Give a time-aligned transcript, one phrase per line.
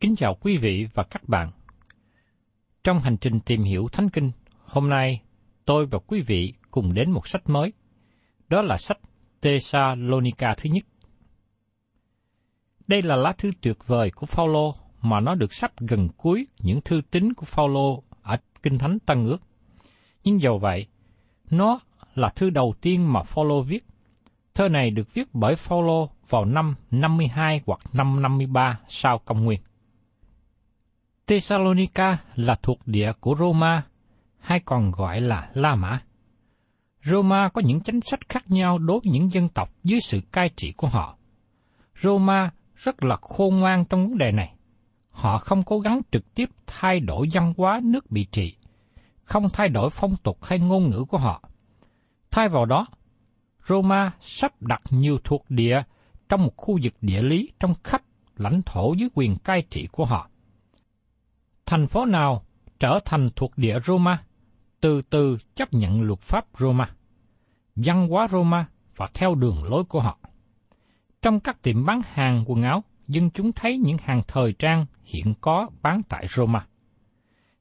[0.00, 1.50] Kính chào quý vị và các bạn.
[2.84, 4.30] Trong hành trình tìm hiểu Thánh Kinh,
[4.64, 5.22] hôm nay
[5.64, 7.72] tôi và quý vị cùng đến một sách mới.
[8.48, 8.98] Đó là sách
[9.42, 10.84] Thessalonica thứ nhất.
[12.86, 16.80] Đây là lá thư tuyệt vời của Phaolô mà nó được sắp gần cuối những
[16.80, 19.42] thư tín của Phaolô ở Kinh Thánh Tân Ước.
[20.24, 20.86] Nhưng dầu vậy,
[21.50, 21.80] nó
[22.14, 23.84] là thư đầu tiên mà Phaolô viết.
[24.54, 29.60] Thơ này được viết bởi Phaolô vào năm 52 hoặc năm 53 sau công nguyên.
[31.26, 33.86] Thessalonica là thuộc địa của Roma,
[34.38, 36.02] hay còn gọi là La Mã.
[37.02, 40.50] Roma có những chính sách khác nhau đối với những dân tộc dưới sự cai
[40.56, 41.16] trị của họ.
[41.96, 44.54] Roma rất là khôn ngoan trong vấn đề này.
[45.10, 48.56] Họ không cố gắng trực tiếp thay đổi văn hóa nước bị trị,
[49.22, 51.42] không thay đổi phong tục hay ngôn ngữ của họ.
[52.30, 52.86] Thay vào đó,
[53.66, 55.82] Roma sắp đặt nhiều thuộc địa
[56.28, 58.02] trong một khu vực địa lý trong khắp
[58.36, 60.30] lãnh thổ dưới quyền cai trị của họ.
[61.66, 62.42] Thành phố nào
[62.80, 64.22] trở thành thuộc địa Roma,
[64.80, 66.90] từ từ chấp nhận luật pháp Roma,
[67.76, 68.66] văn hóa Roma
[68.96, 70.18] và theo đường lối của họ.
[71.22, 75.34] Trong các tiệm bán hàng quần áo, dân chúng thấy những hàng thời trang hiện
[75.40, 76.66] có bán tại Roma.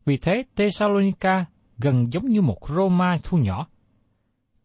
[0.05, 1.45] Vì thế, Thessalonica
[1.77, 3.67] gần giống như một Roma thu nhỏ.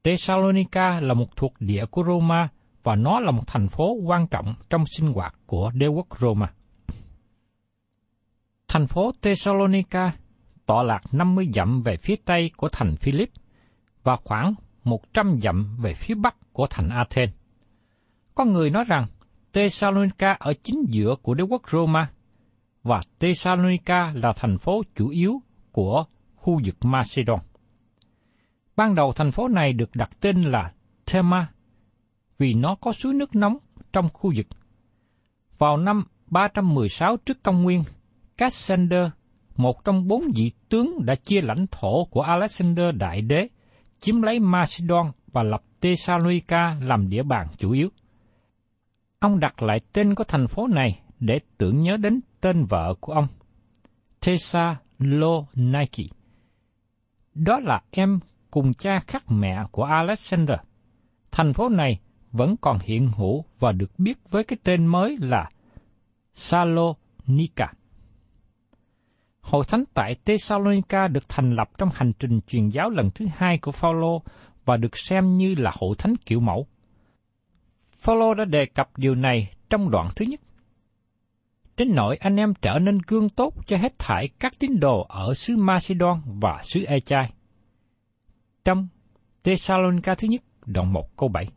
[0.04, 2.48] Thessalonica là một thuộc địa của Roma
[2.82, 6.52] và nó là một thành phố quan trọng trong sinh hoạt của đế quốc Roma.
[8.72, 10.12] Thành phố Thessalonica
[10.66, 13.30] tọa lạc 50 dặm về phía tây của thành Philip
[14.02, 14.54] và khoảng
[14.84, 17.32] 100 dặm về phía bắc của thành Athens.
[18.34, 19.06] Có người nói rằng
[19.52, 22.10] Thessalonica ở chính giữa của đế quốc Roma
[22.82, 25.42] và Thessalonica là thành phố chủ yếu
[25.72, 26.04] của
[26.34, 27.40] khu vực Macedon.
[28.76, 30.72] Ban đầu thành phố này được đặt tên là
[31.06, 31.48] Thema
[32.38, 33.56] vì nó có suối nước nóng
[33.92, 34.46] trong khu vực.
[35.58, 37.82] Vào năm 316 trước công nguyên,
[38.40, 39.06] Cassander,
[39.56, 43.48] một trong bốn vị tướng đã chia lãnh thổ của Alexander Đại Đế,
[44.00, 47.88] chiếm lấy Macedon và lập Thessalonica làm địa bàn chủ yếu.
[49.18, 53.12] Ông đặt lại tên của thành phố này để tưởng nhớ đến tên vợ của
[53.12, 53.26] ông,
[54.20, 56.10] Thessaloniki.
[57.34, 58.20] Đó là em
[58.50, 60.58] cùng cha khác mẹ của Alexander.
[61.30, 62.00] Thành phố này
[62.32, 65.50] vẫn còn hiện hữu và được biết với cái tên mới là
[66.34, 67.72] Salonika.
[69.50, 73.58] Hội thánh tại Thessalonica được thành lập trong hành trình truyền giáo lần thứ hai
[73.58, 74.22] của Phaolô
[74.64, 76.66] và được xem như là hội thánh kiểu mẫu.
[77.96, 80.40] Phaolô đã đề cập điều này trong đoạn thứ nhất.
[81.76, 85.34] đến nỗi anh em trở nên gương tốt cho hết thải các tín đồ ở
[85.34, 87.32] xứ Macedon và xứ Echai.
[88.64, 88.88] Trong
[89.44, 91.48] Thessalonica thứ nhất, đoạn 1 câu 7.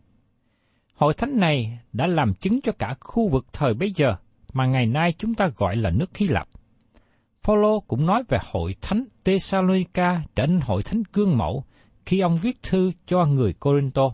[0.96, 4.16] Hội thánh này đã làm chứng cho cả khu vực thời bấy giờ
[4.54, 6.48] mà ngày nay chúng ta gọi là nước Hy Lạp.
[7.44, 11.64] Phaolô cũng nói về hội thánh Thessalonica trở nên hội thánh gương mẫu
[12.06, 14.10] khi ông viết thư cho người Corinto,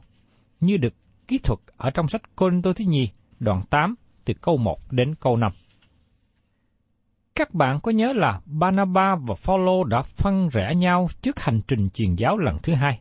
[0.59, 0.93] như được
[1.27, 3.09] kỹ thuật ở trong sách Corinto thứ nhì,
[3.39, 3.95] đoạn 8,
[4.25, 5.51] từ câu 1 đến câu 5.
[7.35, 11.89] Các bạn có nhớ là Barnaba và Phaolô đã phân rẽ nhau trước hành trình
[11.89, 12.99] truyền giáo lần thứ hai.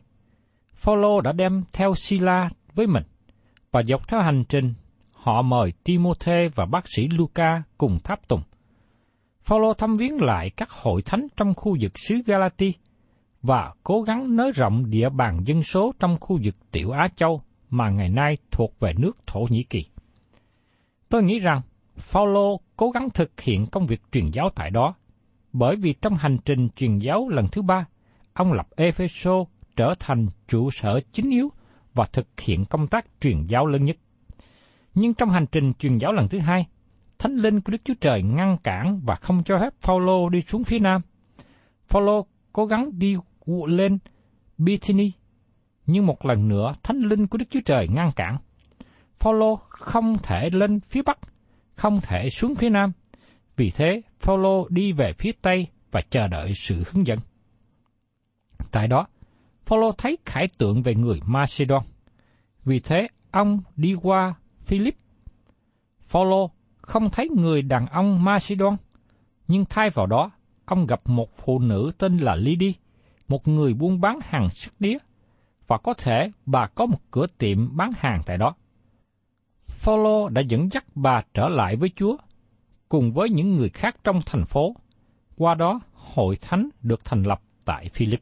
[0.75, 3.03] Phaolô đã đem theo Sila với mình,
[3.71, 4.73] và dọc theo hành trình,
[5.13, 8.41] họ mời Timôthê và bác sĩ Luca cùng tháp tùng.
[9.49, 12.73] Phaolô thăm viếng lại các hội thánh trong khu vực xứ Galati
[13.41, 17.41] và cố gắng nới rộng địa bàn dân số trong khu vực Tiểu Á Châu
[17.69, 19.85] mà ngày nay thuộc về nước Thổ Nhĩ Kỳ.
[21.09, 21.61] Tôi nghĩ rằng
[21.97, 24.95] Phaolô cố gắng thực hiện công việc truyền giáo tại đó,
[25.53, 27.85] bởi vì trong hành trình truyền giáo lần thứ ba,
[28.33, 31.49] ông lập Epheso trở thành trụ sở chính yếu
[31.93, 33.97] và thực hiện công tác truyền giáo lớn nhất.
[34.93, 36.65] Nhưng trong hành trình truyền giáo lần thứ hai,
[37.19, 40.63] Thánh linh của Đức Chúa Trời ngăn cản và không cho phép Phaolô đi xuống
[40.63, 41.01] phía nam.
[41.87, 43.15] Phaolô cố gắng đi
[43.67, 43.97] lên
[44.57, 45.11] Bithyni,
[45.85, 48.37] nhưng một lần nữa Thánh linh của Đức Chúa Trời ngăn cản.
[49.19, 51.19] Phaolô không thể lên phía bắc,
[51.75, 52.91] không thể xuống phía nam.
[53.55, 57.19] Vì thế, Phaolô đi về phía tây và chờ đợi sự hướng dẫn.
[58.71, 59.07] Tại đó,
[59.65, 61.83] Phaolô thấy khải tượng về người Macedon.
[62.65, 64.33] Vì thế, ông đi qua
[64.65, 64.95] Philip.
[66.01, 66.51] Phaolô
[66.89, 68.77] không thấy người đàn ông Macedon,
[69.47, 70.31] nhưng thay vào đó,
[70.65, 72.71] ông gặp một phụ nữ tên là Lydia,
[73.27, 74.97] một người buôn bán hàng sức đĩa,
[75.67, 78.55] và có thể bà có một cửa tiệm bán hàng tại đó.
[79.65, 82.17] Phaolô đã dẫn dắt bà trở lại với Chúa,
[82.89, 84.75] cùng với những người khác trong thành phố.
[85.37, 88.21] Qua đó, hội thánh được thành lập tại Philip.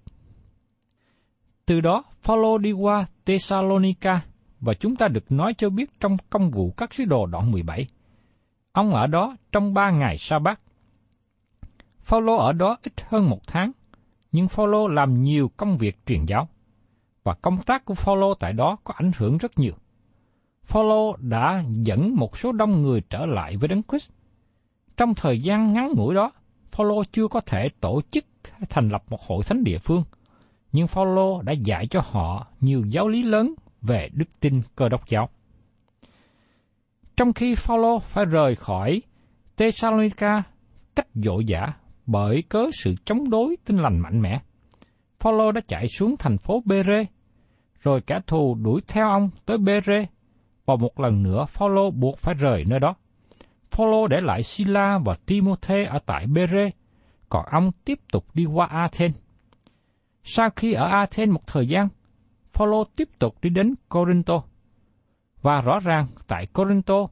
[1.66, 4.22] Từ đó, Phaolô đi qua Thessalonica
[4.60, 7.88] và chúng ta được nói cho biết trong công vụ các sứ đồ đoạn 17.
[8.78, 10.60] Ông ở đó trong ba ngày sa bát.
[12.02, 13.72] Phaolô ở đó ít hơn một tháng,
[14.32, 16.48] nhưng Phaolô làm nhiều công việc truyền giáo
[17.24, 19.74] và công tác của Phaolô tại đó có ảnh hưởng rất nhiều.
[20.64, 24.12] Phaolô đã dẫn một số đông người trở lại với Đấng Christ.
[24.98, 26.32] Trong thời gian ngắn ngủi đó,
[26.72, 30.04] Phaolô chưa có thể tổ chức hay thành lập một hội thánh địa phương,
[30.72, 35.10] nhưng Phaolô đã dạy cho họ nhiều giáo lý lớn về đức tin cơ đốc
[35.10, 35.30] giáo.
[37.18, 39.02] Trong khi Phaolô phải rời khỏi
[39.58, 40.44] Thessalonica
[40.96, 41.74] cách dội dã
[42.06, 44.42] bởi cớ sự chống đối tinh lành mạnh mẽ,
[45.20, 47.06] Phaolô đã chạy xuống thành phố Bere,
[47.80, 50.06] rồi kẻ thù đuổi theo ông tới Bere,
[50.66, 52.96] và một lần nữa Phaolô buộc phải rời nơi đó.
[53.72, 56.70] Phaolô để lại Sila và Timôthê ở tại Bere,
[57.30, 59.16] còn ông tiếp tục đi qua Athens.
[60.24, 61.88] Sau khi ở Athens một thời gian,
[62.54, 64.44] Phaolô tiếp tục đi đến Corinto.
[65.42, 67.08] Và rõ ràng tại Corinto,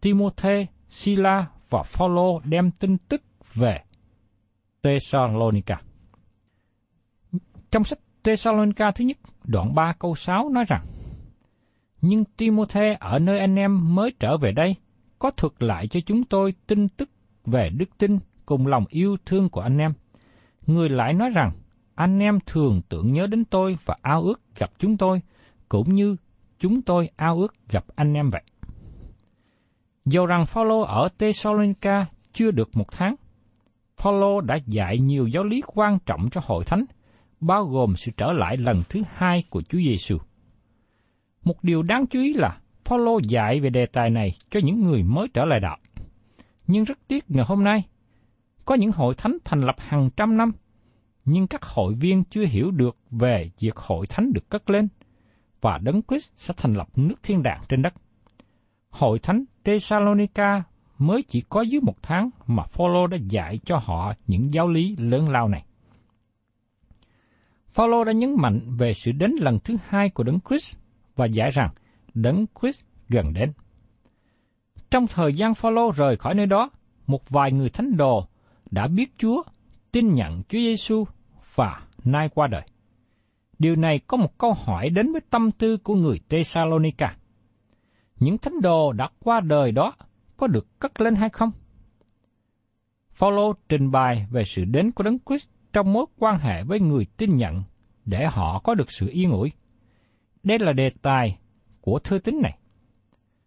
[0.00, 3.22] Timothy, Sila và Phaolô đem tin tức
[3.54, 3.80] về
[4.82, 5.80] Thessalonica.
[7.70, 10.86] Trong sách Thessalonica thứ nhất, đoạn 3 câu 6 nói rằng,
[12.00, 14.76] Nhưng Timothy ở nơi anh em mới trở về đây,
[15.18, 17.10] có thuật lại cho chúng tôi tin tức
[17.44, 19.92] về đức tin cùng lòng yêu thương của anh em.
[20.66, 21.50] Người lại nói rằng,
[21.94, 25.20] anh em thường tưởng nhớ đến tôi và ao ước gặp chúng tôi,
[25.68, 26.16] cũng như
[26.58, 28.42] chúng tôi ao ước gặp anh em vậy.
[30.04, 33.14] Dầu rằng Phaolô ở Thessalonica chưa được một tháng,
[33.96, 36.84] Phaolô đã dạy nhiều giáo lý quan trọng cho hội thánh,
[37.40, 40.18] bao gồm sự trở lại lần thứ hai của Chúa Giêsu.
[41.44, 45.02] Một điều đáng chú ý là Phaolô dạy về đề tài này cho những người
[45.02, 45.78] mới trở lại đạo.
[46.66, 47.84] Nhưng rất tiếc ngày hôm nay,
[48.64, 50.52] có những hội thánh thành lập hàng trăm năm,
[51.24, 54.88] nhưng các hội viên chưa hiểu được về việc hội thánh được cất lên
[55.66, 57.94] và Đấng Christ sẽ thành lập nước thiên đàng trên đất.
[58.90, 60.62] Hội thánh Thessalonica
[60.98, 64.96] mới chỉ có dưới một tháng mà Phaolô đã dạy cho họ những giáo lý
[64.98, 65.64] lớn lao này.
[67.68, 70.76] Phaolô đã nhấn mạnh về sự đến lần thứ hai của Đấng Christ
[71.16, 71.70] và giải rằng
[72.14, 73.52] Đấng Christ gần đến.
[74.90, 76.70] Trong thời gian Phaolô rời khỏi nơi đó,
[77.06, 78.26] một vài người thánh đồ
[78.70, 79.42] đã biết Chúa,
[79.92, 81.04] tin nhận Chúa Giêsu
[81.54, 82.62] và nay qua đời.
[83.58, 87.16] Điều này có một câu hỏi đến với tâm tư của người Thessalonica.
[88.20, 89.94] Những thánh đồ đã qua đời đó
[90.36, 91.50] có được cất lên hay không?
[93.12, 97.06] Phaolô trình bày về sự đến của Đấng Christ trong mối quan hệ với người
[97.16, 97.62] tin nhận
[98.04, 99.52] để họ có được sự yên ủi.
[100.42, 101.38] Đây là đề tài
[101.80, 102.58] của thư tín này.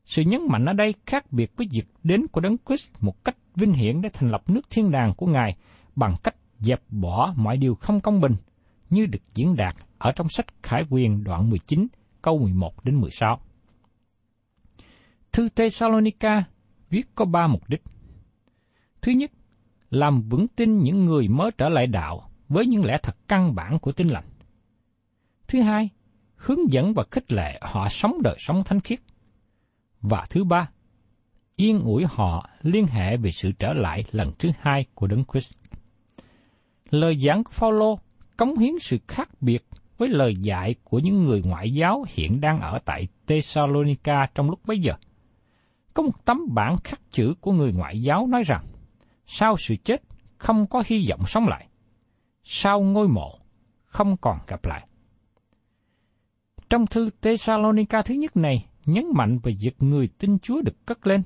[0.05, 3.37] Sự nhấn mạnh ở đây khác biệt với việc đến của Đấng Christ một cách
[3.55, 5.57] vinh hiển để thành lập nước thiên đàng của Ngài
[5.95, 8.35] bằng cách dẹp bỏ mọi điều không công bình,
[8.89, 11.87] như được diễn đạt ở trong sách Khải Quyền đoạn 19,
[12.21, 13.39] câu 11 đến 16.
[15.31, 16.43] Thư Thessalonica
[16.89, 17.81] viết có ba mục đích.
[19.01, 19.31] Thứ nhất,
[19.89, 23.79] làm vững tin những người mới trở lại đạo với những lẽ thật căn bản
[23.79, 24.25] của tin lành.
[25.47, 25.89] Thứ hai,
[26.35, 28.99] hướng dẫn và khích lệ họ sống đời sống thánh khiết.
[30.01, 30.69] Và thứ ba,
[31.55, 35.53] yên ủi họ liên hệ về sự trở lại lần thứ hai của Đấng Christ.
[36.89, 37.99] Lời giảng của Phaolô
[38.37, 39.65] cống hiến sự khác biệt
[39.99, 44.59] với lời dạy của những người ngoại giáo hiện đang ở tại Thessalonica trong lúc
[44.65, 44.93] bấy giờ.
[45.93, 48.65] Có một tấm bản khắc chữ của người ngoại giáo nói rằng,
[49.25, 50.01] sau sự chết
[50.37, 51.67] không có hy vọng sống lại,
[52.43, 53.39] sau ngôi mộ
[53.85, 54.87] không còn gặp lại.
[56.69, 61.07] Trong thư Thessalonica thứ nhất này, nhấn mạnh về việc người tin Chúa được cất
[61.07, 61.23] lên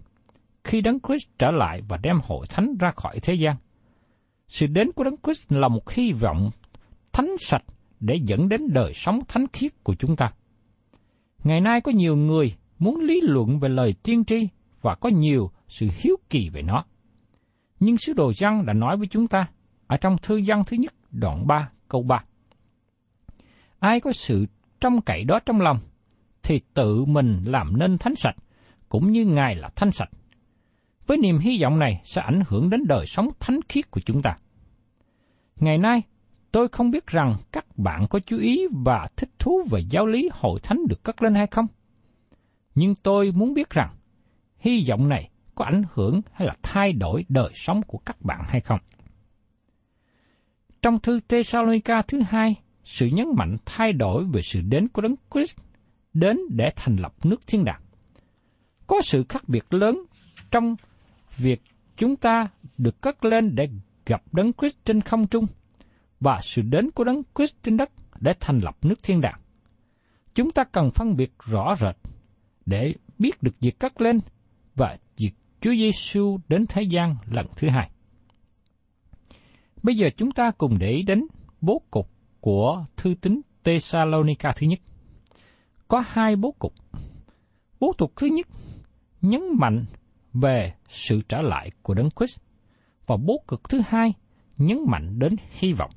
[0.64, 3.56] khi Đấng Christ trở lại và đem hội thánh ra khỏi thế gian.
[4.48, 6.52] Sự đến của Đấng Christ là một hy vọng
[7.14, 7.64] thánh sạch
[8.04, 10.32] để dẫn đến đời sống thánh khiết của chúng ta.
[11.44, 14.48] Ngày nay có nhiều người muốn lý luận về lời tiên tri
[14.82, 16.86] và có nhiều sự hiếu kỳ về nó.
[17.80, 19.48] Nhưng sứ đồ Giăng đã nói với chúng ta
[19.88, 22.24] ở trong thư Giăng thứ nhất đoạn 3 câu 3.
[23.80, 24.46] Ai có sự
[24.80, 25.78] trong cậy đó trong lòng,
[26.44, 28.36] thì tự mình làm nên thánh sạch,
[28.90, 30.10] cũng như Ngài là thánh sạch.
[31.08, 34.22] Với niềm hy vọng này sẽ ảnh hưởng đến đời sống thánh khiết của chúng
[34.22, 34.36] ta.
[35.56, 36.02] Ngày nay,
[36.54, 40.30] tôi không biết rằng các bạn có chú ý và thích thú về giáo lý
[40.34, 41.68] hội thánh được cất lên hay không.
[42.76, 43.96] Nhưng tôi muốn biết rằng,
[44.58, 48.42] hy vọng này có ảnh hưởng hay là thay đổi đời sống của các bạn
[48.48, 48.80] hay không.
[50.82, 55.16] Trong thư Thessalonica thứ hai, sự nhấn mạnh thay đổi về sự đến của Đấng
[55.34, 55.58] Christ
[56.14, 57.82] đến để thành lập nước thiên đàng.
[58.88, 60.04] Có sự khác biệt lớn
[60.52, 60.76] trong
[61.38, 61.62] việc
[61.98, 63.70] chúng ta được cất lên để
[64.06, 65.48] gặp Đấng Christ trên không trung
[66.24, 69.40] và sự đến của Đấng Christ trên đất để thành lập nước thiên đàng.
[70.36, 71.96] Chúng ta cần phân biệt rõ rệt
[72.66, 74.20] để biết được việc cất lên
[74.76, 77.90] và việc Chúa Giêsu đến thế gian lần thứ hai.
[79.84, 81.28] Bây giờ chúng ta cùng để ý đến
[81.62, 82.10] bố cục
[82.42, 84.80] của thư tín Thessalonica thứ nhất.
[85.88, 86.74] Có hai bố cục.
[87.80, 88.48] Bố cục thứ nhất
[89.22, 89.86] nhấn mạnh
[90.34, 92.40] về sự trở lại của Đấng Christ
[93.08, 94.14] và bố cục thứ hai
[94.58, 95.92] nhấn mạnh đến hy vọng.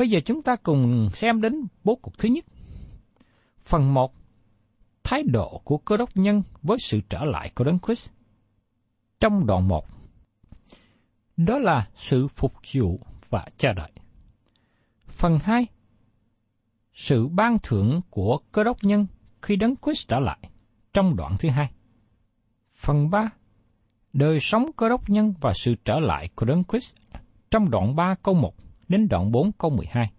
[0.00, 2.44] Bây giờ chúng ta cùng xem đến bố cục thứ nhất.
[3.62, 4.14] Phần 1.
[5.04, 8.10] Thái độ của cơ đốc nhân với sự trở lại của Đấng Christ.
[9.20, 9.86] Trong đoạn 1.
[11.36, 13.90] Đó là sự phục vụ và chờ đợi.
[15.06, 15.66] Phần 2
[16.92, 19.06] Sự ban thưởng của cơ đốc nhân
[19.42, 20.38] khi Đấng Christ trở lại
[20.92, 21.72] trong đoạn thứ hai.
[22.74, 23.30] Phần 3
[24.12, 26.94] Đời sống cơ đốc nhân và sự trở lại của Đấng Christ
[27.50, 28.54] trong đoạn 3 câu 1
[28.90, 30.12] đến đoạn 4 câu 12.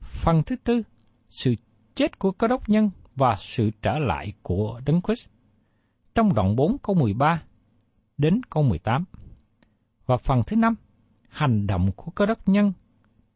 [0.00, 0.82] Phần thứ tư,
[1.30, 1.54] Sự
[1.94, 5.28] chết của cơ đốc nhân và sự trở lại của Đấng Christ
[6.14, 7.42] trong đoạn 4 câu 13
[8.18, 9.04] đến câu 18.
[10.06, 10.74] Và phần thứ năm,
[11.28, 12.72] Hành động của cơ đốc nhân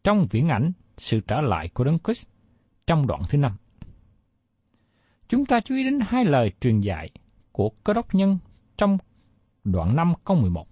[0.05, 2.27] trong viễn ảnh sự trở lại của Đấng Christ
[2.87, 3.57] trong đoạn thứ năm.
[5.29, 7.11] Chúng ta chú ý đến hai lời truyền dạy
[7.53, 8.39] của cơ đốc nhân
[8.77, 8.99] trong
[9.65, 10.69] đoạn 5 câu 11.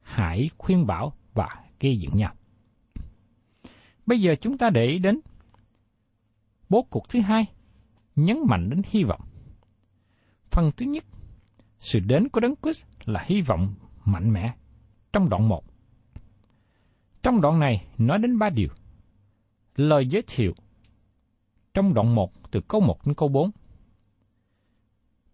[0.00, 2.34] Hãy khuyên bảo và gây dựng nhau.
[4.06, 5.20] Bây giờ chúng ta để ý đến
[6.68, 7.46] bố cục thứ hai,
[8.16, 9.20] nhấn mạnh đến hy vọng.
[10.50, 11.04] Phần thứ nhất,
[11.80, 13.74] sự đến của Đấng Christ là hy vọng
[14.04, 14.54] mạnh mẽ
[15.12, 15.64] trong đoạn 1.
[17.22, 18.68] Trong đoạn này nói đến ba điều.
[19.76, 20.52] Lời giới thiệu
[21.74, 23.50] trong đoạn 1 từ câu 1 đến câu 4.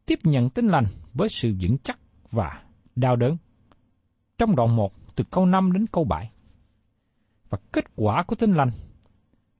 [0.06, 1.98] Tiếp nhận tin lành với sự vững chắc
[2.30, 2.62] và
[2.96, 3.36] đau đớn.
[4.38, 6.30] Trong đoạn 1 từ câu 5 đến câu 7.
[7.50, 8.70] Và kết quả của tin lành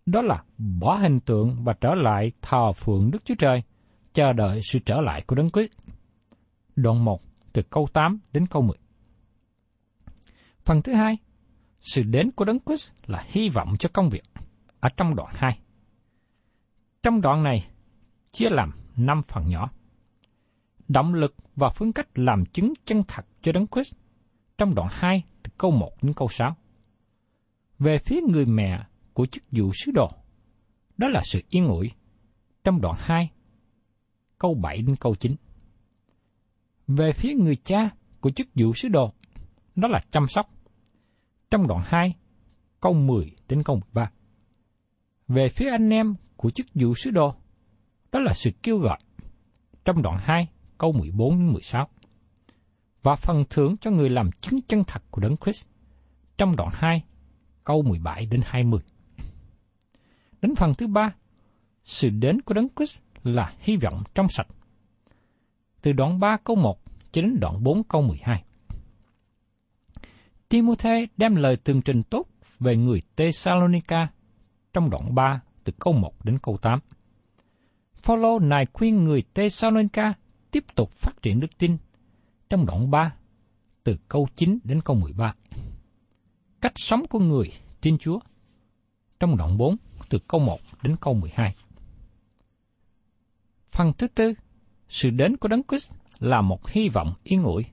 [0.07, 3.63] đó là bỏ hình tượng và trở lại thờ phượng Đức Chúa Trời,
[4.13, 5.73] chờ đợi sự trở lại của Đấng Christ.
[6.77, 8.77] Đoạn 1 từ câu 8 đến câu 10.
[10.65, 11.17] Phần thứ hai,
[11.81, 14.23] sự đến của Đấng Christ là hy vọng cho công việc
[14.81, 15.59] ở trong đoạn 2.
[17.03, 17.69] Trong đoạn này
[18.33, 19.71] chia làm 5 phần nhỏ.
[20.89, 23.95] Động lực và phương cách làm chứng chân thật cho Đấng Christ
[24.59, 26.57] trong đoạn 2 từ câu 1 đến câu 6.
[27.79, 28.83] Về phía người mẹ
[29.13, 30.11] của chức vụ sứ đồ,
[30.97, 31.91] đó là sự yên ủi
[32.65, 33.31] trong đoạn 2
[34.39, 35.35] câu 7 đến câu 9.
[36.87, 39.13] Về phía người cha của chức vụ sứ đồ,
[39.77, 40.51] đó là chăm sóc
[41.51, 42.15] trong đoạn 2,
[42.81, 44.11] câu 10 đến câu 13.
[45.29, 47.35] Về phía anh em của chức vụ sứ đồ,
[48.13, 48.99] đó là sự kêu gọi
[49.85, 51.89] trong đoạn 2, câu 14 đến 16.
[53.03, 55.67] và phần thưởng cho người làm chứng chân thật của Đấng Christ
[56.39, 57.05] trong đoạn 2,
[57.69, 58.81] câu 17 đến 20.
[60.43, 61.15] Đến phần thứ ba,
[61.85, 64.47] sự đến của Đấng Christ là hy vọng trong sạch.
[65.83, 66.79] Từ đoạn 3 câu 1
[67.13, 68.45] cho đến đoạn 4 câu 12.
[70.49, 72.27] Timothy đem lời tường trình tốt
[72.61, 74.09] về người Thessalonica
[74.73, 76.81] trong đoạn 3 từ câu 1 đến câu 8.
[77.95, 80.13] Phaolô này khuyên người Thessalonica
[80.51, 81.77] tiếp tục phát triển đức tin
[82.51, 83.15] trong đoạn 3
[83.85, 85.35] từ câu 9 đến câu 13.
[86.61, 88.19] Cách sống của người tin Chúa
[89.21, 89.77] trong đoạn 4
[90.09, 91.57] từ câu 1 đến câu 12.
[93.69, 94.35] Phần thứ tư,
[94.89, 97.65] sự đến của Đấng Christ là một hy vọng yên ủi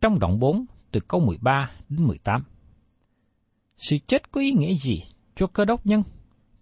[0.00, 2.44] trong đoạn 4 từ câu 13 đến 18.
[3.76, 5.02] Sự chết có ý nghĩa gì
[5.36, 6.02] cho cơ đốc nhân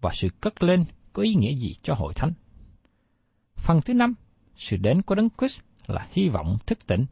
[0.00, 2.32] và sự cất lên có ý nghĩa gì cho hội thánh?
[3.56, 4.14] Phần thứ năm,
[4.56, 7.06] sự đến của Đấng Christ là hy vọng thức tỉnh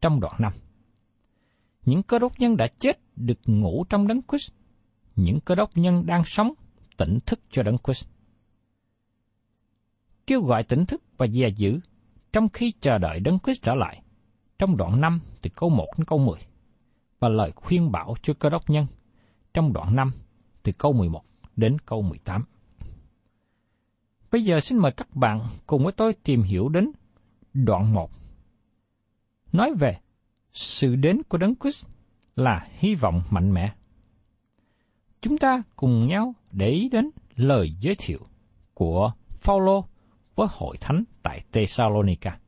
[0.00, 0.52] trong đoạn 5.
[1.84, 4.50] Những cơ đốc nhân đã chết được ngủ trong Đấng Christ,
[5.16, 6.52] những cơ đốc nhân đang sống
[6.96, 8.08] tỉnh thức cho Đấng Christ.
[10.26, 11.80] Kêu gọi tỉnh thức và dè dữ
[12.32, 14.02] trong khi chờ đợi Đấng Christ trở lại,
[14.58, 16.38] trong đoạn 5 từ câu 1 đến câu 10,
[17.18, 18.86] và lời khuyên bảo cho cơ đốc nhân
[19.54, 20.12] trong đoạn 5
[20.62, 21.22] từ câu 11
[21.56, 22.44] đến câu 18.
[24.30, 26.90] Bây giờ xin mời các bạn cùng với tôi tìm hiểu đến
[27.54, 28.10] đoạn 1.
[29.52, 29.98] Nói về
[30.52, 31.86] sự đến của Đấng Christ
[32.36, 33.72] là hy vọng mạnh mẽ.
[35.20, 38.18] Chúng ta cùng nhau để ý đến lời giới thiệu
[38.74, 39.84] của Phaolô
[40.34, 42.38] với hội thánh tại Thessalonica.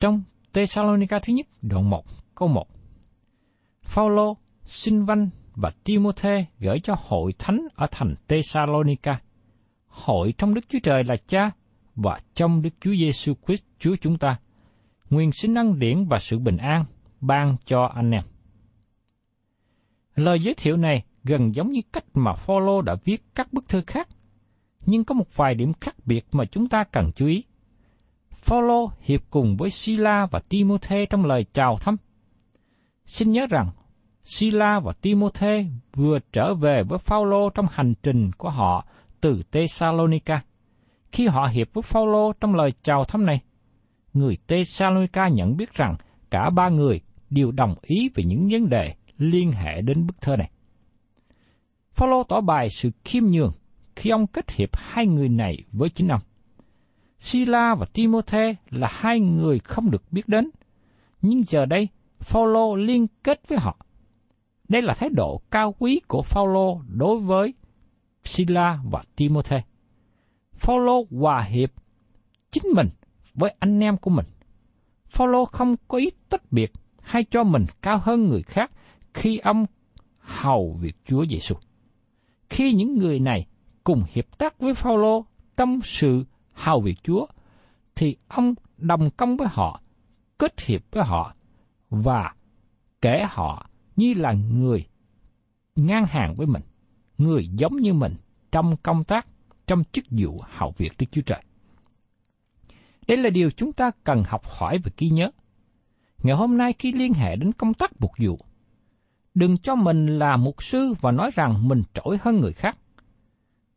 [0.00, 2.66] Trong Thessalonica thứ nhất, đoạn 1, câu 1.
[3.82, 5.06] Phaolô, Sinh
[5.54, 9.20] và Timôthê gửi cho hội thánh ở thành Thessalonica.
[9.86, 11.50] Hội trong Đức Chúa Trời là Cha
[11.94, 14.38] và trong Đức Chúa Giêsu Christ Chúa chúng ta.
[15.10, 16.84] Nguyên sinh năng điển và sự bình an
[17.20, 18.22] ban cho anh em.
[20.14, 23.82] Lời giới thiệu này gần giống như cách mà Phaolô đã viết các bức thư
[23.86, 24.08] khác,
[24.86, 27.44] nhưng có một vài điểm khác biệt mà chúng ta cần chú ý.
[28.30, 31.96] Phaolô hiệp cùng với Sila và Timôthê trong lời chào thăm.
[33.06, 33.70] Xin nhớ rằng
[34.24, 38.86] Sila và Timôthê vừa trở về với Phaolô trong hành trình của họ
[39.20, 40.42] từ Thessalonica.
[41.12, 43.40] Khi họ hiệp với Phaolô trong lời chào thăm này,
[44.14, 45.96] người Thessalonica nhận biết rằng
[46.30, 50.36] cả ba người đều đồng ý về những vấn đề liên hệ đến bức thơ
[50.36, 50.50] này.
[51.92, 53.52] Phaolô tỏ bài sự khiêm nhường
[53.96, 56.20] khi ông kết hiệp hai người này với chính ông.
[57.18, 60.50] Sila và Timothy là hai người không được biết đến,
[61.22, 61.88] nhưng giờ đây
[62.20, 63.76] Phaolô liên kết với họ.
[64.68, 67.54] Đây là thái độ cao quý của Phaolô đối với
[68.24, 69.56] Sila và Timothy.
[70.52, 71.70] Phaolô hòa hiệp
[72.50, 72.88] chính mình
[73.34, 74.26] với anh em của mình.
[75.08, 78.70] Phaolô không có ý tách biệt hay cho mình cao hơn người khác
[79.14, 79.66] khi ông
[80.18, 81.54] hầu việc Chúa Giêsu.
[82.50, 83.46] Khi những người này
[83.84, 85.24] cùng hiệp tác với Phaolô
[85.56, 87.26] trong sự hầu việc Chúa,
[87.94, 89.80] thì ông đồng công với họ,
[90.38, 91.34] kết hiệp với họ
[91.90, 92.34] và
[93.00, 94.86] kể họ như là người
[95.76, 96.62] ngang hàng với mình,
[97.18, 98.16] người giống như mình
[98.52, 99.26] trong công tác,
[99.66, 101.42] trong chức vụ hầu việc Đức Chúa Trời.
[103.10, 105.30] Đây là điều chúng ta cần học hỏi và ghi nhớ.
[106.22, 108.38] Ngày hôm nay khi liên hệ đến công tác mục vụ,
[109.34, 112.78] đừng cho mình là mục sư và nói rằng mình trỗi hơn người khác.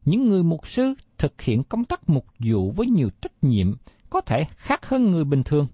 [0.06, 3.74] Những người mục sư thực hiện công tác mục vụ với nhiều trách nhiệm
[4.10, 5.68] có thể khác hơn người bình thường.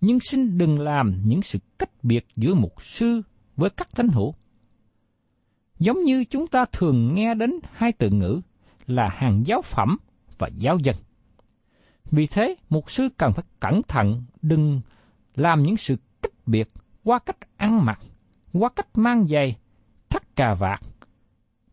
[0.00, 3.22] Nhưng xin đừng làm những sự cách biệt giữa mục sư
[3.56, 4.34] với các thánh hữu.
[5.78, 8.40] Giống như chúng ta thường nghe đến hai từ ngữ
[8.86, 9.96] là hàng giáo phẩm
[10.38, 10.96] và giáo dân.
[12.10, 14.80] Vì thế, mục sư cần phải cẩn thận đừng
[15.34, 16.68] làm những sự cách biệt
[17.04, 18.00] qua cách ăn mặc,
[18.52, 19.56] qua cách mang giày,
[20.08, 20.80] thắt cà vạt,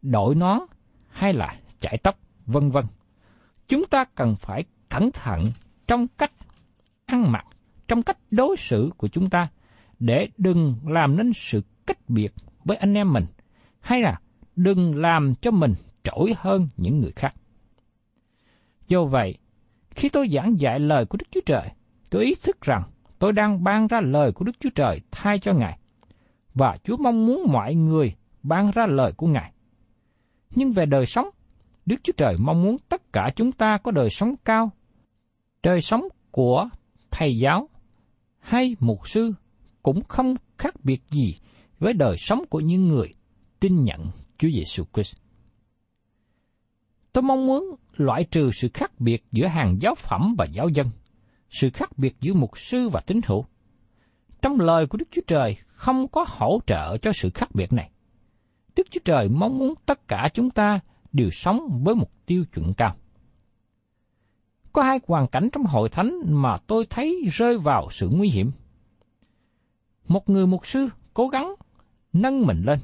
[0.02, 0.60] đội nón
[1.10, 2.86] hay là chải tóc, vân vân.
[3.68, 5.46] Chúng ta cần phải cẩn thận
[5.88, 6.32] trong cách
[7.06, 7.46] ăn mặc,
[7.88, 9.48] trong cách đối xử của chúng ta
[10.00, 12.34] để đừng làm nên sự cách biệt
[12.66, 13.26] với anh em mình,
[13.80, 14.20] hay là
[14.56, 17.34] đừng làm cho mình trỗi hơn những người khác.
[18.88, 19.38] Do vậy,
[20.00, 21.70] khi tôi giảng dạy lời của Đức Chúa Trời,
[22.10, 22.84] tôi ý thức rằng
[23.20, 25.80] tôi đang ban ra lời của Đức Chúa Trời thay cho Ngài,
[26.54, 29.54] và Chúa mong muốn mọi người ban ra lời của Ngài.
[30.56, 31.30] Nhưng về đời sống,
[31.86, 34.72] Đức Chúa Trời mong muốn tất cả chúng ta có đời sống cao,
[35.64, 36.70] đời sống của
[37.12, 37.70] thầy giáo
[38.40, 39.34] hay mục sư
[39.84, 41.36] cũng không khác biệt gì
[41.80, 43.14] với đời sống của những người
[43.60, 44.08] tin nhận
[44.38, 45.18] Chúa Giêsu Christ.
[47.20, 50.88] Tôi mong muốn loại trừ sự khác biệt giữa hàng giáo phẩm và giáo dân,
[51.50, 53.46] sự khác biệt giữa mục sư và tín hữu.
[54.42, 57.92] Trong lời của Đức Chúa Trời không có hỗ trợ cho sự khác biệt này.
[58.76, 60.80] Đức Chúa Trời mong muốn tất cả chúng ta
[61.12, 62.96] đều sống với mục tiêu chuẩn cao.
[64.74, 68.52] Có hai hoàn cảnh trong hội thánh mà tôi thấy rơi vào sự nguy hiểm.
[70.08, 71.56] Một người mục sư cố gắng
[72.14, 72.80] nâng mình lên,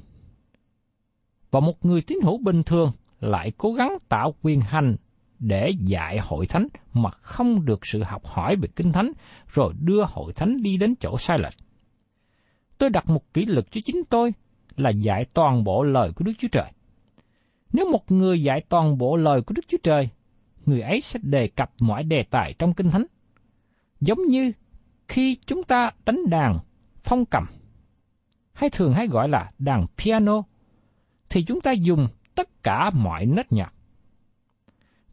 [1.52, 4.95] và một người tín hữu bình thường lại cố gắng tạo quyền hành
[5.39, 9.12] để dạy hội thánh mà không được sự học hỏi về kinh thánh
[9.47, 11.54] rồi đưa hội thánh đi đến chỗ sai lệch.
[12.78, 14.34] Tôi đặt một kỷ luật cho chính tôi
[14.75, 16.71] là dạy toàn bộ lời của Đức Chúa Trời.
[17.73, 20.10] Nếu một người dạy toàn bộ lời của Đức Chúa Trời,
[20.65, 23.06] người ấy sẽ đề cập mọi đề tài trong kinh thánh.
[23.99, 24.51] Giống như
[25.08, 26.60] khi chúng ta đánh đàn
[27.04, 27.45] phong cầm,
[28.54, 30.43] hay thường hay gọi là đàn piano,
[31.30, 32.08] thì chúng ta dùng
[32.65, 33.73] cả mọi nét nhạc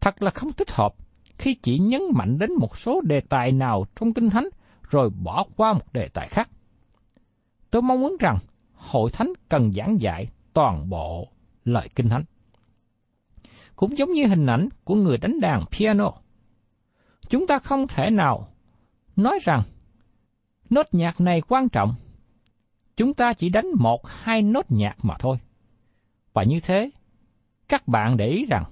[0.00, 0.94] Thật là không thích hợp
[1.38, 4.48] khi chỉ nhấn mạnh đến một số đề tài nào trong Kinh Thánh
[4.90, 6.48] rồi bỏ qua một đề tài khác.
[7.70, 8.38] Tôi mong muốn rằng
[8.74, 11.28] hội thánh cần giảng dạy toàn bộ
[11.64, 12.24] lời Kinh Thánh.
[13.76, 16.12] Cũng giống như hình ảnh của người đánh đàn piano.
[17.28, 18.48] Chúng ta không thể nào
[19.16, 19.62] nói rằng
[20.70, 21.94] nốt nhạc này quan trọng.
[22.96, 25.38] Chúng ta chỉ đánh một hai nốt nhạc mà thôi.
[26.32, 26.90] Và như thế,
[27.72, 28.64] các bạn để ý rằng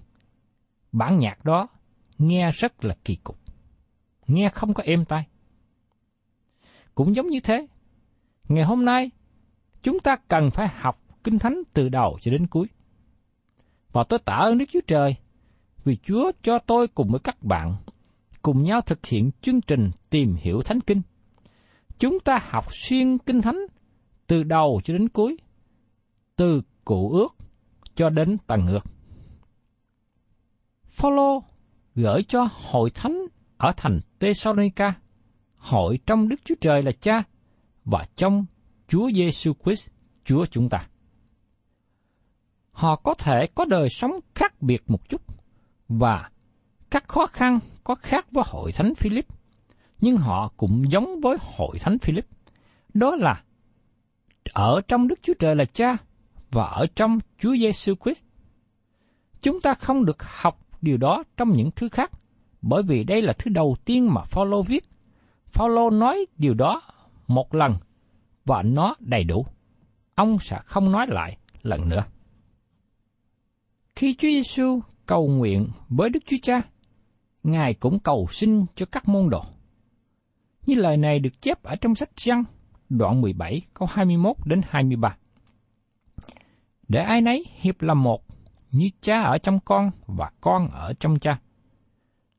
[0.93, 1.69] bản nhạc đó
[2.19, 3.39] nghe rất là kỳ cục,
[4.27, 5.27] nghe không có êm tai.
[6.95, 7.67] Cũng giống như thế,
[8.49, 9.11] ngày hôm nay
[9.83, 12.67] chúng ta cần phải học Kinh Thánh từ đầu cho đến cuối.
[13.93, 15.17] Và tôi tạ ơn Đức Chúa Trời
[15.85, 17.77] vì Chúa cho tôi cùng với các bạn
[18.43, 21.03] cùng nhau thực hiện chương trình tìm hiểu Thánh Kinh.
[21.99, 23.59] Chúng ta học xuyên Kinh Thánh
[24.27, 25.37] từ đầu cho đến cuối,
[26.37, 27.41] từ cụ ước
[28.01, 28.85] cho đến tầng ngược.
[30.85, 31.43] Phaolô
[31.95, 34.95] gửi cho hội thánh ở thành Thessalonica,
[35.57, 37.23] hội trong Đức Chúa Trời là Cha
[37.85, 38.45] và trong
[38.89, 39.89] Chúa Giêsu Christ,
[40.25, 40.89] Chúa chúng ta.
[42.73, 45.23] Họ có thể có đời sống khác biệt một chút
[45.89, 46.31] và
[46.91, 49.27] các khó khăn có khác với hội thánh Philip,
[50.01, 52.27] nhưng họ cũng giống với hội thánh Philip.
[52.95, 53.45] Đó là
[54.53, 55.97] ở trong Đức Chúa Trời là Cha
[56.51, 58.23] và ở trong Chúa Giêsu Christ.
[59.43, 62.11] Chúng ta không được học điều đó trong những thứ khác,
[62.63, 64.85] bởi vì đây là thứ đầu tiên mà Phaolô viết.
[65.47, 66.83] Phaolô nói điều đó
[67.27, 67.75] một lần
[68.45, 69.47] và nó đầy đủ.
[70.15, 72.05] Ông sẽ không nói lại lần nữa.
[73.97, 76.63] Khi Chúa Giêsu cầu nguyện với Đức Chúa Cha,
[77.43, 79.45] Ngài cũng cầu xin cho các môn đồ.
[80.67, 82.45] Như lời này được chép ở trong sách Giăng,
[82.89, 85.17] đoạn 17, câu 21 đến 23.
[86.91, 88.23] Để ai nấy hiệp làm một,
[88.71, 91.39] như cha ở trong con và con ở trong cha.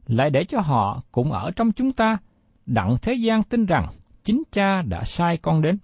[0.08, 2.18] Lại để cho họ cũng ở trong chúng ta,
[2.66, 3.88] đặng thế gian tin rằng
[4.24, 5.78] chính cha đã sai con đến.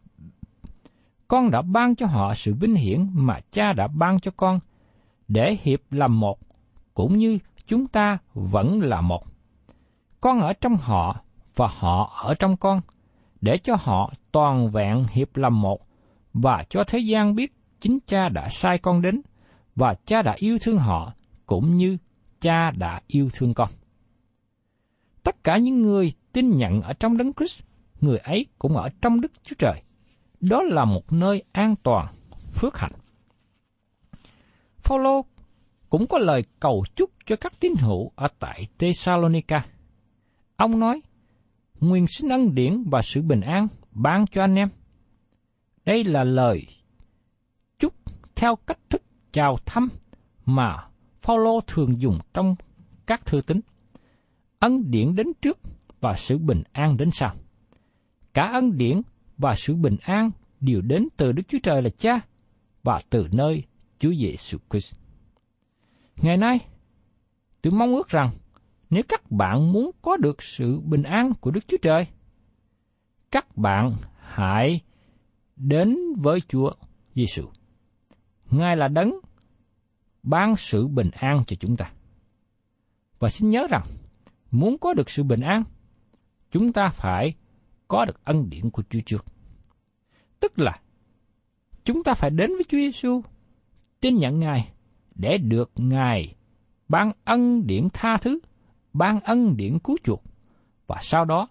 [1.27, 4.59] Con đã ban cho họ sự vinh hiển mà cha đã ban cho con,
[5.27, 6.39] để hiệp làm một,
[6.93, 9.23] cũng như chúng ta vẫn là một.
[10.21, 11.21] Con ở trong họ
[11.55, 12.81] và họ ở trong con,
[13.41, 15.81] để cho họ toàn vẹn hiệp làm một,
[16.33, 19.21] và cho thế gian biết chính cha đã sai con đến,
[19.75, 21.13] và cha đã yêu thương họ
[21.45, 21.97] cũng như
[22.39, 23.69] cha đã yêu thương con.
[25.23, 27.63] Tất cả những người tin nhận ở trong đấng Christ,
[28.01, 29.81] người ấy cũng ở trong Đức Chúa Trời.
[30.39, 32.13] Đó là một nơi an toàn,
[32.53, 32.91] phước hạnh.
[34.77, 35.25] Phaolô
[35.89, 39.65] cũng có lời cầu chúc cho các tín hữu ở tại Thessalonica.
[40.55, 41.01] Ông nói,
[41.79, 44.69] nguyên xin ân điển và sự bình an ban cho anh em.
[45.85, 46.67] Đây là lời
[48.37, 49.87] theo cách thức chào thăm
[50.45, 50.87] mà
[51.21, 52.55] Phaolô thường dùng trong
[53.05, 53.59] các thư tín.
[54.59, 55.59] Ân điển đến trước
[56.01, 57.35] và sự bình an đến sau.
[58.33, 59.01] Cả ân điển
[59.37, 62.19] và sự bình an đều đến từ Đức Chúa Trời là Cha
[62.83, 63.63] và từ nơi
[63.99, 64.95] Chúa Giêsu Christ.
[66.21, 66.59] Ngày nay,
[67.61, 68.31] tôi mong ước rằng
[68.89, 72.07] nếu các bạn muốn có được sự bình an của Đức Chúa Trời,
[73.31, 74.81] các bạn hãy
[75.55, 76.71] đến với Chúa
[77.15, 77.43] Giêsu.
[78.51, 79.19] Ngài là đấng
[80.23, 81.91] ban sự bình an cho chúng ta.
[83.19, 83.85] Và xin nhớ rằng,
[84.51, 85.63] muốn có được sự bình an,
[86.51, 87.33] chúng ta phải
[87.87, 89.25] có được ân điển của Chúa trước.
[90.39, 90.79] Tức là,
[91.83, 93.21] chúng ta phải đến với Chúa Giêsu,
[93.99, 94.71] tin nhận Ngài
[95.15, 96.35] để được Ngài
[96.89, 98.39] ban ân điển tha thứ,
[98.93, 100.23] ban ân điển cứu chuộc,
[100.87, 101.47] và sau đó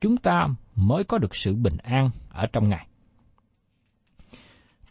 [0.00, 2.86] chúng ta mới có được sự bình an ở trong Ngài.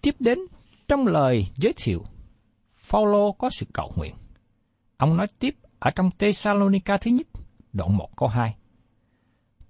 [0.01, 0.39] Tiếp đến
[0.89, 2.03] trong lời giới thiệu,
[2.75, 4.15] Phaolô có sự cầu nguyện.
[4.97, 7.27] Ông nói tiếp ở trong Thessalonica thứ nhất,
[7.73, 8.55] đoạn 1 câu 2.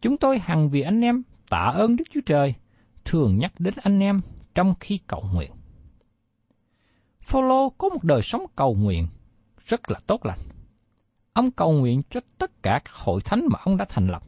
[0.01, 2.53] Chúng tôi hằng vì anh em tạ ơn Đức Chúa Trời
[3.05, 4.21] thường nhắc đến anh em
[4.55, 5.51] trong khi cầu nguyện.
[7.21, 9.08] Phaolô có một đời sống cầu nguyện
[9.65, 10.39] rất là tốt lành.
[11.34, 14.23] Ông cầu nguyện cho tất cả các hội thánh mà ông đã thành lập.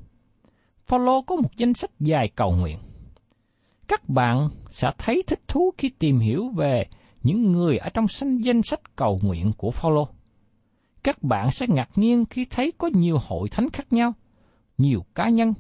[0.86, 2.80] Phaolô có một danh sách dài cầu nguyện.
[3.91, 6.86] Các bạn sẽ thấy thích thú khi tìm hiểu về
[7.23, 8.06] những người ở trong
[8.43, 10.08] danh sách cầu nguyện của Phaolô.
[11.04, 14.13] Các bạn sẽ ngạc nhiên khi thấy có nhiều hội thánh khác nhau,
[14.77, 15.54] nhiều cá nhân,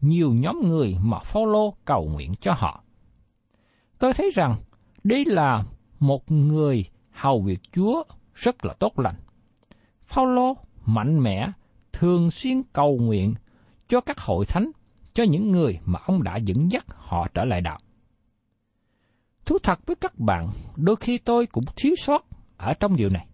[0.00, 2.82] nhiều nhóm người mà Phaolô cầu nguyện cho họ.
[3.98, 4.56] Tôi thấy rằng
[5.04, 5.64] đây là
[5.98, 8.02] một người hầu việc Chúa
[8.34, 9.16] rất là tốt lành.
[10.04, 11.50] Phaolô mạnh mẽ,
[11.92, 13.34] thường xuyên cầu nguyện
[13.88, 14.70] cho các hội thánh,
[15.18, 17.78] cho những người mà ông đã dẫn dắt họ trở lại đạo.
[19.46, 22.26] Thú thật với các bạn, đôi khi tôi cũng thiếu sót
[22.56, 23.26] ở trong điều này.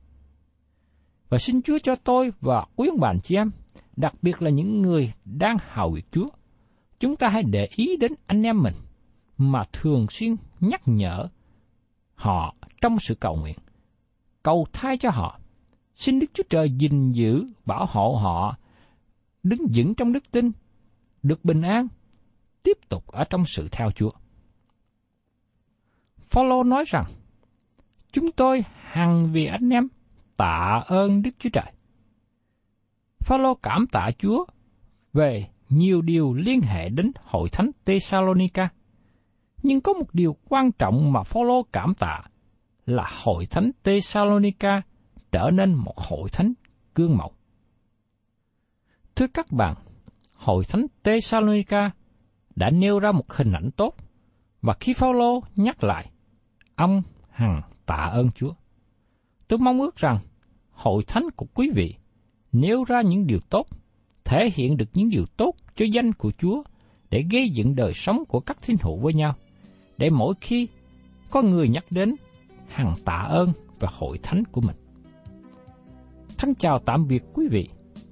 [1.28, 3.50] Và xin Chúa cho tôi và quý ông bạn chị em,
[3.96, 6.28] đặc biệt là những người đang hào việc Chúa,
[7.00, 8.74] chúng ta hãy để ý đến anh em mình
[9.38, 11.28] mà thường xuyên nhắc nhở
[12.14, 13.56] họ trong sự cầu nguyện.
[14.42, 15.38] Cầu thai cho họ.
[15.94, 18.56] Xin Đức Chúa Trời gìn giữ, bảo hộ họ,
[19.42, 20.50] đứng vững trong đức tin,
[21.24, 21.88] được bình an,
[22.62, 24.10] tiếp tục ở trong sự theo Chúa.
[26.18, 27.04] Phaolô nói rằng,
[28.12, 29.88] chúng tôi hằng vì anh em
[30.36, 31.72] tạ ơn Đức Chúa Trời.
[33.20, 34.44] Phaolô cảm tạ Chúa
[35.12, 38.68] về nhiều điều liên hệ đến hội thánh Thessalonica.
[39.62, 42.22] Nhưng có một điều quan trọng mà Phaolô cảm tạ
[42.86, 44.82] là hội thánh Thessalonica
[45.32, 46.52] trở nên một hội thánh
[46.94, 47.32] gương mẫu.
[49.16, 49.74] Thưa các bạn,
[50.44, 51.90] hội thánh Thessalonica
[52.56, 53.94] đã nêu ra một hình ảnh tốt
[54.62, 56.10] và khi Phaolô nhắc lại,
[56.74, 58.52] ông hằng tạ ơn Chúa.
[59.48, 60.18] Tôi mong ước rằng
[60.70, 61.94] hội thánh của quý vị
[62.52, 63.66] nêu ra những điều tốt,
[64.24, 66.62] thể hiện được những điều tốt cho danh của Chúa
[67.10, 69.34] để gây dựng đời sống của các thiên hữu với nhau,
[69.98, 70.68] để mỗi khi
[71.30, 72.14] có người nhắc đến
[72.68, 74.76] hằng tạ ơn và hội thánh của mình.
[76.38, 77.68] Thân chào tạm biệt quý vị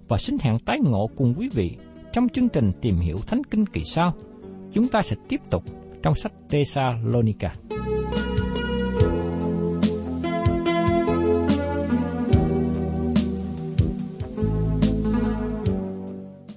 [0.08, 1.76] và xin hẹn tái ngộ cùng quý vị
[2.12, 4.14] trong chương trình tìm hiểu Thánh Kinh kỳ sau.
[4.72, 5.64] Chúng ta sẽ tiếp tục
[6.02, 7.54] trong sách Thessalonica.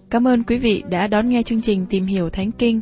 [0.09, 2.81] Cảm ơn quý vị đã đón nghe chương trình Tìm hiểu Thánh Kinh.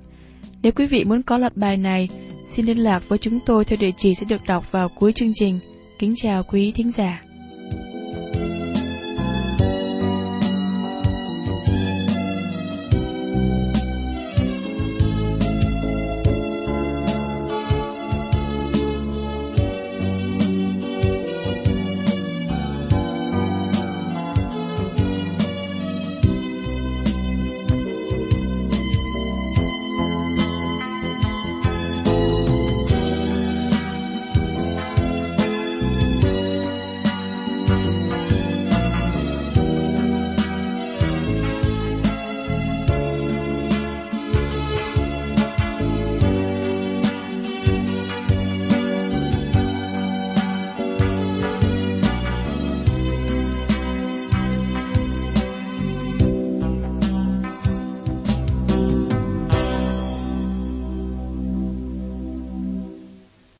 [0.62, 2.10] Nếu quý vị muốn có loạt bài này,
[2.50, 5.32] xin liên lạc với chúng tôi theo địa chỉ sẽ được đọc vào cuối chương
[5.36, 5.60] trình.
[6.00, 7.24] Kính chào quý thính giả.